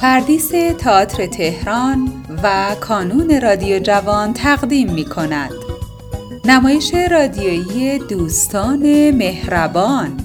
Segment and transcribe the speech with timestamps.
[0.00, 2.12] پردیس تئاتر تهران
[2.42, 5.50] و کانون رادیو جوان تقدیم می کند.
[6.44, 10.20] نمایش رادیویی دوستان مهربان.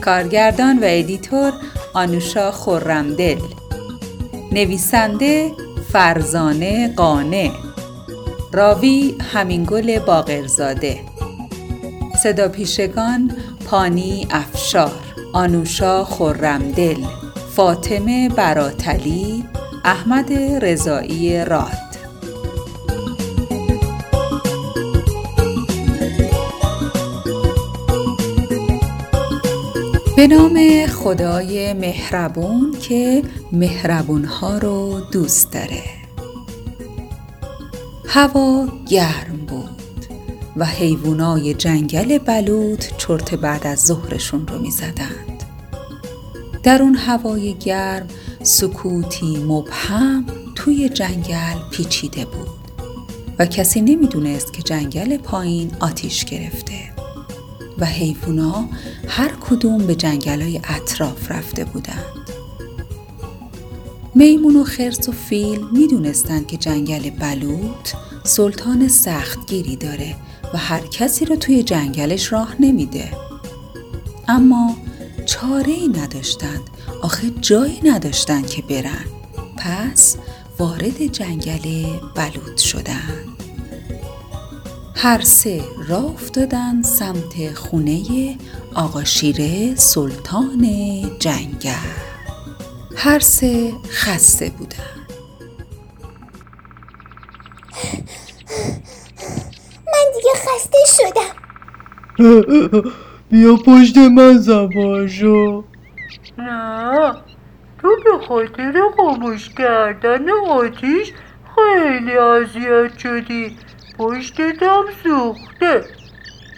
[0.00, 1.52] کارگردان و ادیتور
[1.94, 3.40] آنوشا خورمدل
[4.52, 5.52] نویسنده
[5.92, 7.52] فرزانه قانه
[8.52, 11.00] راوی همینگل باقرزاده.
[12.22, 13.30] صدا پیشگان
[13.66, 14.92] پانی افشار.
[15.32, 17.04] آنوشا خورمدل
[17.56, 19.44] فاطمه براتلی
[19.84, 21.96] احمد رضایی راد
[30.16, 35.82] به نام خدای مهربون که مهربونها رو دوست داره
[38.06, 40.06] هوا گرم بود
[40.56, 45.35] و حیوانای جنگل بلود چرت بعد از ظهرشون رو می زدن.
[46.66, 48.08] در اون هوای گرم
[48.42, 52.48] سکوتی مبهم توی جنگل پیچیده بود
[53.38, 56.74] و کسی نمی‌دونست که جنگل پایین آتیش گرفته
[57.78, 58.68] و حیوونا
[59.08, 62.04] هر کدوم به جنگلای اطراف رفته بودند.
[64.14, 67.92] میمون و خرس و فیل می‌دونستند که جنگل بلوط
[68.24, 70.16] سلطان سختگیری داره
[70.54, 73.10] و هر کسی رو توی جنگلش راه نمیده.
[74.28, 74.76] اما
[75.40, 76.70] چاره ای نداشتند.
[77.02, 79.04] آخه جایی نداشتند که برن.
[79.56, 80.16] پس
[80.58, 83.42] وارد جنگل بلود شدند
[84.94, 88.36] هر سه راه افتادن سمت خونه
[88.74, 90.62] آقا شیره سلطان
[91.18, 91.70] جنگل.
[92.96, 95.06] هر سه خسته بودن.
[99.86, 101.36] من دیگه خسته شدم.
[103.30, 105.64] بیا پشت من سوار شو
[106.38, 107.12] نه
[107.78, 111.12] تو به خاطر خاموش کردن آتیش
[111.54, 113.56] خیلی اذیت شدی.
[113.98, 115.84] پشتتم سوخته.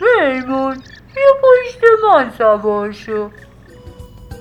[0.01, 0.75] میمون
[1.15, 3.31] بیا پشت من سوار شو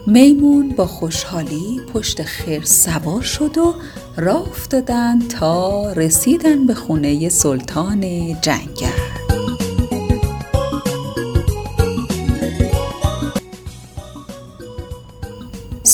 [0.08, 3.74] میمون با خوشحالی پشت خیر سوار شد و
[4.18, 8.02] راه افتادن تا رسیدن به خونه سلطان
[8.42, 9.17] جنگل.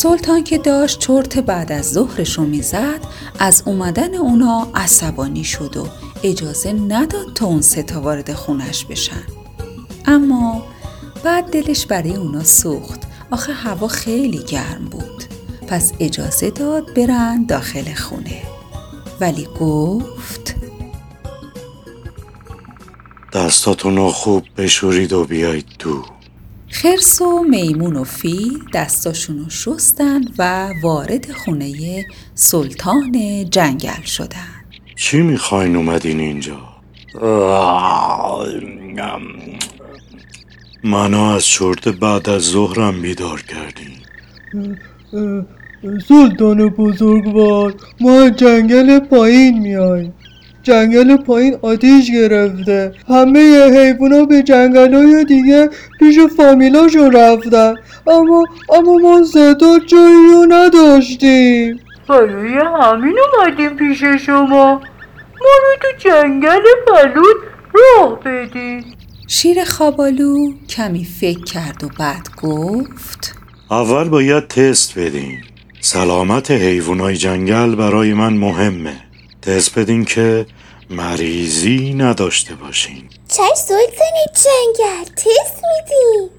[0.04, 3.00] سلطان که داشت چرت بعد از ظهرش رو می‌زد
[3.40, 5.88] از اومدن اونا عصبانی شد و
[6.24, 9.24] اجازه نداد تا اون ستا وارد خونش بشن.
[10.06, 10.64] اما
[11.24, 13.02] بعد دلش برای اونا سوخت.
[13.32, 15.24] آخه هوا خیلی گرم بود.
[15.68, 18.42] پس اجازه داد برن داخل خونه.
[19.22, 20.56] ولی گفت
[23.34, 26.13] دستاتون رو خوب بشورید و بیایید دو
[26.84, 32.06] خرس و میمون و فیل دستاشون رو شستن و وارد خونه
[32.36, 33.12] سلطان
[33.50, 34.66] جنگل شدن.
[34.96, 36.58] چی می‌خواین اومدین اینجا؟
[40.84, 43.96] منو از چرت بعد از ظهرم بیدار کردین.
[46.08, 50.14] سلطان بزرگوار ما جنگل پایین میایم.
[50.64, 52.92] جنگل پایین آتیش گرفته.
[53.10, 55.70] همه حیوونا به جنگل دیگه
[56.00, 57.76] پیش فامیلاشون رفتن.
[58.08, 61.80] اما اما ما صدا جایی رو نداشتیم.
[62.10, 64.82] برای همین اومدیم پیش شما.
[65.42, 67.38] ما رو تو جنگل بلود
[67.74, 68.84] راه بدین.
[69.28, 73.36] شیر خوابالو کمی فکر کرد و بعد گفت
[73.72, 75.38] اول باید تست بدین.
[75.80, 79.03] سلامت حیوانای جنگل برای من مهمه.
[79.46, 80.46] تست بدین که
[80.90, 83.04] مریضی نداشته باشین.
[83.28, 86.30] چش سلطان جنگل تست میدی.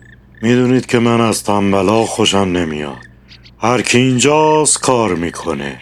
[0.43, 2.97] می‌دونید که من از تنبلا خوشم نمیاد.
[3.59, 5.81] هر کی اینجاست کار می‌کنه.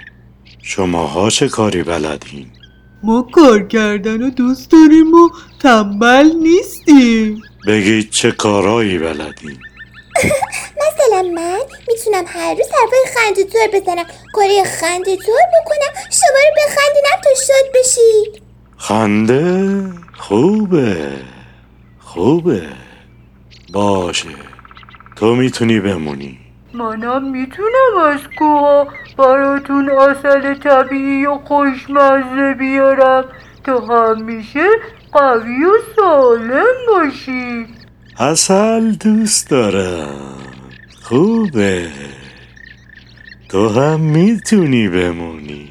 [0.62, 2.46] شماها چه کاری بلدین؟
[3.02, 5.28] ما کار کردن و دوست داریم و
[5.62, 7.42] تنبل نیستیم.
[7.66, 9.58] بگید چه کارایی بلدین.
[11.02, 11.58] مثلا من
[11.88, 14.04] می‌تونم هر روز حرفای خنده دور بزنم
[14.34, 18.42] کاری خنده دور بکنم شما رو بخندونم تا شاد بشید.
[18.76, 19.82] خنده
[20.18, 21.12] خوبه
[22.00, 22.62] خوبه.
[23.72, 24.28] باشه
[25.16, 26.38] تو می‌تونی بمونی.
[26.74, 28.88] منم می‌تونم از کوها
[29.18, 33.24] براتون اصل طبیعی و خوشمزه بیارم
[33.64, 34.66] تا همیشه
[35.12, 37.68] قوی و سالم باشید.
[38.18, 40.41] اصل دوست دارم.
[41.12, 41.88] خوبه.
[43.48, 45.68] تو هم می‌تونی بمونی.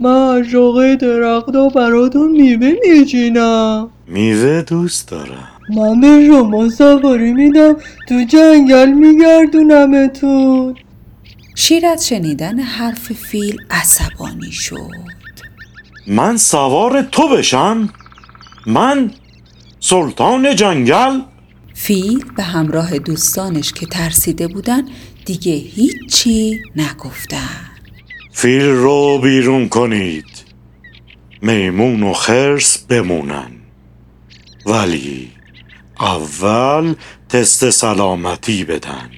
[0.00, 3.88] من شوقه درخت براتون میوه میچینم.
[4.06, 5.48] میوه دوست دارم.
[5.76, 7.76] من به شما سواری میدم.
[8.08, 10.74] تو جنگل میگردونمتون.
[11.56, 14.90] شیر از شنیدن حرف فیل عصبانی شد.
[16.06, 17.88] من سوار تو بشم.
[18.66, 19.10] من
[19.80, 21.20] سلطان جنگل.
[21.74, 24.82] فیل به همراه دوستانش که ترسیده بودن
[25.24, 27.70] دیگه هیچی نگفتن.
[28.32, 30.24] فیل رو بیرون کنید.
[31.42, 33.50] میمون و خرس بمونن.
[34.66, 35.30] ولی
[36.00, 36.94] اول
[37.28, 39.10] تست سلامتی بدن.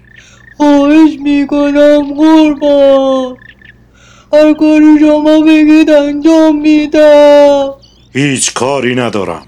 [0.57, 3.37] خواهش می‌کنم قربان.
[4.33, 7.71] هر کاری شما بگید انجام میدم.
[8.13, 9.47] هیچ کاری ندارم.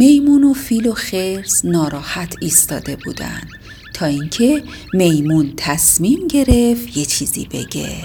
[0.00, 3.40] میمون و فیل و خرس ناراحت ایستاده بودن
[3.94, 4.62] تا اینکه
[4.94, 7.88] میمون تصمیم گرفت یه چیزی بگه.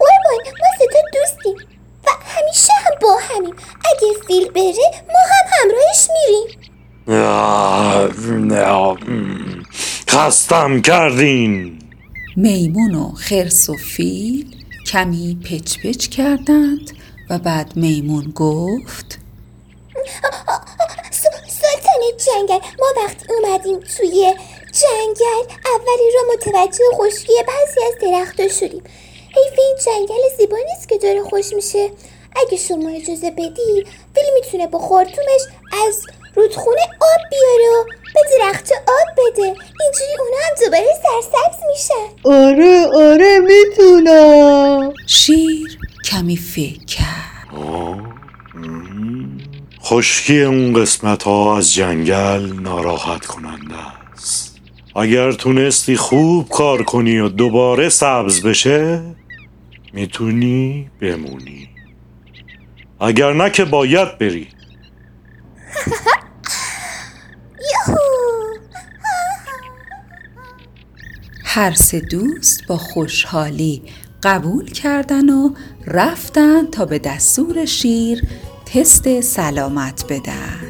[0.00, 1.68] قربان ما ستا دوستیم
[2.04, 3.54] و همیشه هم با همیم.
[3.84, 6.58] اگه فیل بره ما هم همراهش میریم.
[10.10, 11.78] خستم کردین.
[12.36, 16.90] میمون و خرس و فیل کمی پچ پچ کردند
[17.30, 19.18] و بعد میمون گفت
[21.10, 21.22] س-
[21.60, 22.58] سلطان جنگل.
[22.78, 24.34] ما وقتی اومدیم توی
[24.72, 25.44] جنگل.
[25.74, 28.82] اولی رو متوجه خشکی بعضی از درختها شدیم.
[29.36, 31.90] حیف این جنگل زیبا نیست که داره خوش میشه.
[32.36, 35.40] اگه شما اجازه بدی فیل می‌تونه با خورتومش
[35.86, 36.02] از
[36.34, 37.84] رودخونه آب بیاره و
[38.14, 39.42] به درخت آب بده.
[39.42, 42.08] اینجوری اونا هم دوباره سرسبز میشن.
[42.24, 44.92] آره آره می‌تونم.
[45.08, 46.87] شیر کمی فکر.
[49.90, 53.74] خشکی اون قسمت ها از جنگل ناراحت کننده
[54.12, 54.60] است.
[54.96, 59.02] اگر تونستی خوب کار کنی و دوباره سبز بشه
[59.92, 61.68] می‌تونی بمونی.
[63.00, 64.48] اگر نه که باید بری.
[71.44, 73.82] هر سه دوست با خوشحالی
[74.22, 75.54] قبول کردن و
[75.86, 78.22] رفتن تا به دستور شیر
[78.72, 80.60] تست سلامت بدن.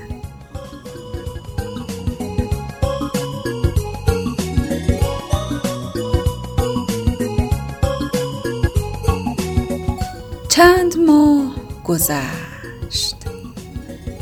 [10.48, 11.54] چند ماه
[11.84, 13.16] گذشت.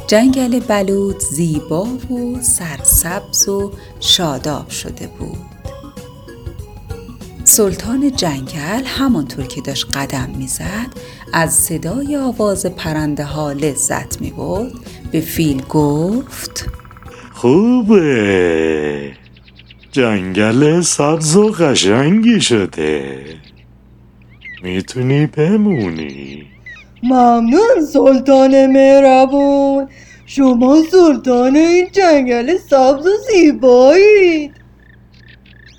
[0.06, 5.55] جنگل بلود زیبا و سرسبز و شاداب شده بود.
[7.48, 10.86] سلطان جنگل همانطور که داشت قدم می‌زد
[11.32, 14.72] از صدای آواز پرنده ها لذت می برد
[15.12, 16.66] به فیل گفت
[17.34, 19.12] خوبه.
[19.92, 23.24] جنگل سبز و قشنگی شده.
[24.62, 26.42] می‌تونی بمونی.
[27.02, 29.88] ممنون سلطان مهربون.
[30.26, 34.55] شما سلطان این جنگل سبز و زیبایید.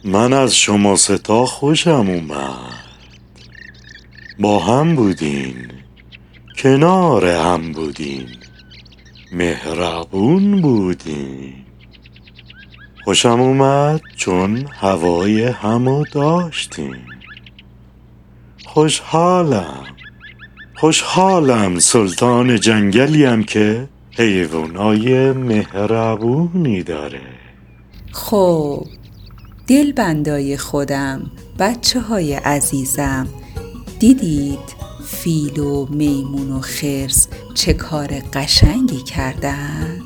[0.07, 2.73] من از شما ستا خوشم اومد.
[4.39, 5.55] با هم بودین
[6.57, 8.25] کنار هم بودین
[9.31, 11.53] مهربون بودین.
[13.03, 16.97] خوشم اومد چون هوای همو داشتین.
[18.65, 19.85] خوشحالم
[20.75, 23.87] خوشحالم سلطان جنگلیم که
[24.17, 27.21] حیوانای مهربونی داره.
[28.11, 28.85] خب
[29.67, 33.27] دل بندای خودم بچه های عزیزم
[33.99, 34.59] دیدید
[35.05, 40.01] فیل و میمون و خرس چه کار قشنگی کردن؟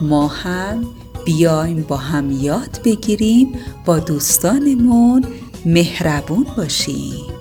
[0.00, 0.86] ما هم
[1.24, 3.52] بیایم با هم یاد بگیریم
[3.84, 5.24] با دوستانمون
[5.66, 7.39] مهربون باشیم